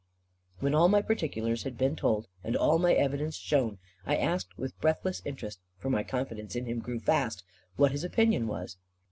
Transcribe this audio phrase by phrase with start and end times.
[0.61, 4.81] When all my particulars had been told, and all my evidence shown, I asked with
[4.81, 7.43] breathless interest for my confidence in him grew fast
[7.75, 8.77] what his opinion was.